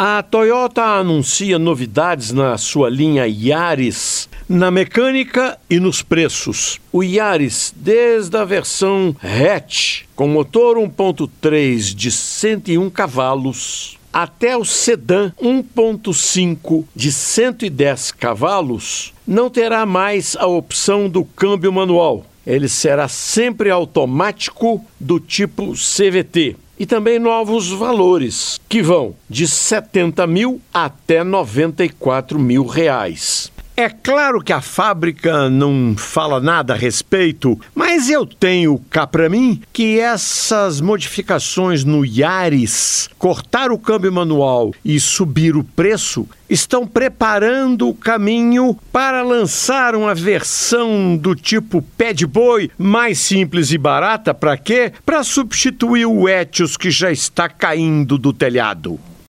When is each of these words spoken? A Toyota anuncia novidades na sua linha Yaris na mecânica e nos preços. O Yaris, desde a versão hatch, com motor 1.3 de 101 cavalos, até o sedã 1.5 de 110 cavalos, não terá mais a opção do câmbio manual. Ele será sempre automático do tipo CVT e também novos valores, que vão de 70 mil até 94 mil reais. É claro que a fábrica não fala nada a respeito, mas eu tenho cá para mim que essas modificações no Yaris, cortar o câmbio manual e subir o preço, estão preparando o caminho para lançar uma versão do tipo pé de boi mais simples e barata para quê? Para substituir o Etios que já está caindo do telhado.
A 0.00 0.22
Toyota 0.22 0.84
anuncia 0.84 1.58
novidades 1.58 2.30
na 2.30 2.56
sua 2.56 2.88
linha 2.88 3.26
Yaris 3.26 4.28
na 4.48 4.70
mecânica 4.70 5.58
e 5.68 5.80
nos 5.80 6.02
preços. 6.02 6.78
O 6.92 7.02
Yaris, 7.02 7.74
desde 7.74 8.36
a 8.36 8.44
versão 8.44 9.16
hatch, 9.20 10.04
com 10.14 10.28
motor 10.28 10.76
1.3 10.76 11.92
de 11.96 12.12
101 12.12 12.88
cavalos, 12.90 13.98
até 14.12 14.56
o 14.56 14.64
sedã 14.64 15.32
1.5 15.42 16.84
de 16.94 17.10
110 17.10 18.12
cavalos, 18.12 19.12
não 19.26 19.50
terá 19.50 19.84
mais 19.84 20.36
a 20.36 20.46
opção 20.46 21.08
do 21.08 21.24
câmbio 21.24 21.72
manual. 21.72 22.24
Ele 22.46 22.68
será 22.68 23.08
sempre 23.08 23.68
automático 23.68 24.80
do 25.00 25.18
tipo 25.18 25.72
CVT 25.72 26.54
e 26.78 26.86
também 26.86 27.18
novos 27.18 27.70
valores, 27.70 28.60
que 28.68 28.80
vão 28.80 29.14
de 29.28 29.48
70 29.48 30.26
mil 30.26 30.60
até 30.72 31.24
94 31.24 32.38
mil 32.38 32.64
reais. 32.64 33.50
É 33.80 33.88
claro 33.88 34.42
que 34.42 34.52
a 34.52 34.60
fábrica 34.60 35.48
não 35.48 35.94
fala 35.96 36.40
nada 36.40 36.74
a 36.74 36.76
respeito, 36.76 37.56
mas 37.72 38.10
eu 38.10 38.26
tenho 38.26 38.76
cá 38.90 39.06
para 39.06 39.28
mim 39.28 39.62
que 39.72 40.00
essas 40.00 40.80
modificações 40.80 41.84
no 41.84 42.04
Yaris, 42.04 43.08
cortar 43.16 43.70
o 43.70 43.78
câmbio 43.78 44.12
manual 44.12 44.74
e 44.84 44.98
subir 44.98 45.56
o 45.56 45.62
preço, 45.62 46.28
estão 46.50 46.88
preparando 46.88 47.88
o 47.88 47.94
caminho 47.94 48.76
para 48.92 49.22
lançar 49.22 49.94
uma 49.94 50.12
versão 50.12 51.16
do 51.16 51.36
tipo 51.36 51.80
pé 51.96 52.12
de 52.12 52.26
boi 52.26 52.72
mais 52.76 53.20
simples 53.20 53.70
e 53.70 53.78
barata 53.78 54.34
para 54.34 54.56
quê? 54.56 54.92
Para 55.06 55.22
substituir 55.22 56.04
o 56.04 56.28
Etios 56.28 56.76
que 56.76 56.90
já 56.90 57.12
está 57.12 57.48
caindo 57.48 58.18
do 58.18 58.32
telhado. 58.32 58.98